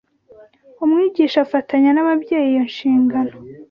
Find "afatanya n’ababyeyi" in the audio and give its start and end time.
1.45-2.47